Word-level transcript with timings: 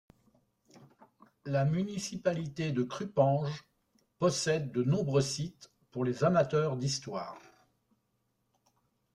La 1.45 1.63
municipalité 1.63 2.71
de 2.71 2.81
Krupanj 2.81 3.51
possède 4.17 4.71
de 4.71 4.81
nombreux 4.81 5.21
sites 5.21 5.69
pour 5.91 6.05
les 6.05 6.23
amateurs 6.23 6.75
d'histoire. 6.75 7.37